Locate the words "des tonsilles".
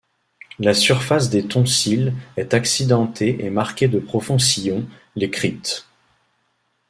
1.29-2.11